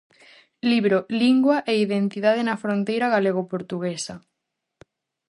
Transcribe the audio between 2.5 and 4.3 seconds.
fronteira galego-portuguesa".